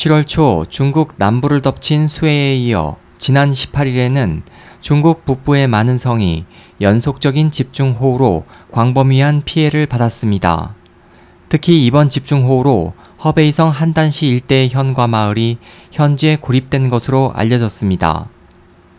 7월 0.00 0.26
초 0.26 0.64
중국 0.66 1.12
남부를 1.18 1.60
덮친 1.60 2.08
수해에 2.08 2.56
이어 2.56 2.96
지난 3.18 3.50
18일에는 3.50 4.40
중국 4.80 5.26
북부의 5.26 5.68
많은 5.68 5.98
성이 5.98 6.46
연속적인 6.80 7.50
집중호우로 7.50 8.46
광범위한 8.72 9.42
피해를 9.44 9.84
받았습니다. 9.84 10.74
특히 11.50 11.84
이번 11.84 12.08
집중호우로 12.08 12.94
허베이성 13.22 13.68
한단시 13.68 14.28
일대의 14.28 14.70
현과 14.70 15.06
마을이 15.06 15.58
현지에 15.92 16.36
고립된 16.36 16.88
것으로 16.88 17.32
알려졌습니다. 17.34 18.30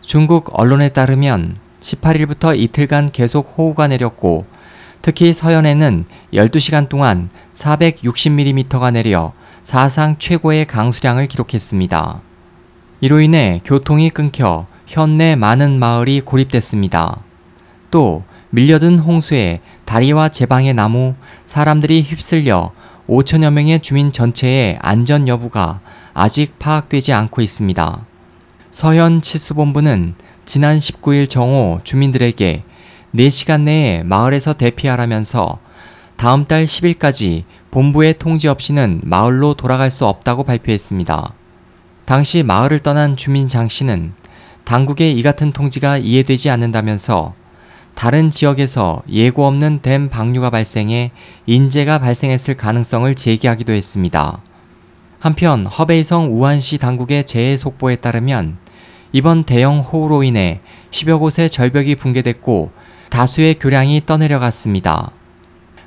중국 0.02 0.52
언론에 0.54 0.90
따르면 0.90 1.58
18일부터 1.80 2.56
이틀간 2.56 3.12
계속 3.12 3.56
호우가 3.58 3.88
내렸고 3.88 4.46
특히 5.02 5.34
서현에는 5.34 6.06
12시간 6.32 6.90
동안 6.90 7.32
460mm가 7.56 8.94
내려 8.94 9.34
사상 9.64 10.18
최고의 10.18 10.66
강수량을 10.66 11.28
기록했습니다. 11.28 12.22
이로 13.00 13.22
인해 13.22 13.62
교통이 13.64 14.10
끊겨 14.10 14.66
현내 14.88 15.36
많은 15.36 15.80
마을이 15.80 16.22
고립됐습니다. 16.22 17.20
또 17.90 18.24
밀려든 18.50 19.00
홍수에 19.00 19.62
다리와 19.86 20.30
제방의 20.30 20.74
나무, 20.74 21.16
사람들이 21.48 22.02
휩쓸려 22.02 22.72
5천여 23.08 23.52
명의 23.52 23.80
주민 23.80 24.12
전체의 24.12 24.78
안전 24.80 25.28
여부가 25.28 25.80
아직 26.14 26.60
파악되지 26.60 27.14
않고 27.14 27.42
있습니다. 27.42 28.06
서현 28.72 29.22
치수본부는 29.22 30.16
지난 30.46 30.78
19일 30.78 31.30
정오 31.30 31.82
주민들에게 31.84 32.64
4시간 33.16 33.62
내에 33.62 34.04
마을에서 34.04 34.54
대피하라면서 34.54 35.60
다음 36.22 36.46
달 36.46 36.66
10일까지 36.66 37.46
본부의 37.72 38.20
통지 38.20 38.48
없이는 38.48 39.02
마을로 39.04 39.56
돌아갈 39.56 39.90
수 39.90 40.06
없다고 40.06 40.44
발표했습니다. 40.44 41.34
당시 42.06 42.44
마을을 42.44 42.78
떠난 42.78 43.18
주민 43.18 43.48
장 43.48 43.68
씨는 43.68 44.14
당국의 44.64 45.18
이 45.18 45.24
같은 45.24 45.52
통지가 45.52 45.98
이해되지 45.98 46.52
않는다면서 46.52 47.34
다른 47.96 48.30
지역에서 48.30 49.02
예고 49.10 49.48
없는 49.48 49.80
댐 49.82 50.10
방류가 50.10 50.52
발생해 50.52 51.10
인재가 51.48 51.98
발생했을 51.98 52.56
가능성을 52.56 53.16
제기하기도 53.16 53.74
했습니다. 53.74 54.42
한편 55.18 55.66
허베이성 55.66 56.38
우한시 56.38 56.78
당국의 56.78 57.26
재해 57.26 57.58
속보에 57.58 57.96
따르면 57.96 58.58
이번 59.12 59.44
대형 59.44 59.80
호우로 59.80 60.22
인해 60.22 60.60
10여 60.92 61.20
곳의 61.20 61.50
절벽이 61.50 61.96
붕괴됐고 61.96 62.70
다수의 63.10 63.56
교량이 63.56 64.04
떠내려갔습니다. 64.06 65.14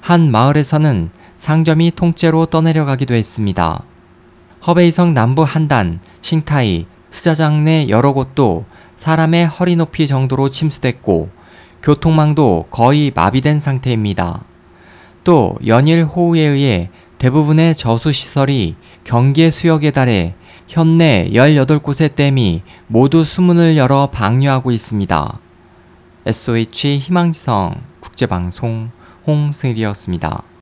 한 0.05 0.31
마을에서는 0.31 1.09
상점이 1.39 1.93
통째로 1.97 2.45
떠내려가기도 2.45 3.15
했습니다. 3.15 3.85
허베이성 4.67 5.15
남부 5.15 5.45
한단, 5.45 5.99
싱타이, 6.21 6.85
스자장 7.11 7.65
내 7.65 7.89
여러 7.89 8.13
곳도 8.13 8.67
사람의 8.97 9.47
허리 9.47 9.77
높이 9.77 10.07
정도로 10.07 10.51
침수됐고 10.51 11.31
교통망도 11.83 12.67
거의 12.71 13.13
마비된 13.15 13.59
상태입니다. 13.59 14.45
또 15.25 15.57
연일 15.67 16.05
호우에 16.05 16.41
의해 16.41 16.91
대부분의 17.17 17.75
저수시설이 17.75 18.75
경계 19.05 19.49
수역에 19.49 19.91
달해 19.91 20.35
현내 20.69 21.31
18곳의 21.33 22.15
댐이 22.15 22.61
모두 22.89 23.25
수문을 23.25 23.79
열어 23.79 24.11
방류하고 24.13 24.71
있습니다. 24.71 25.39
SOH 26.27 26.99
희망지성 26.99 27.81
국제방송 28.01 28.91
홍승일이었습니다. 29.27 30.54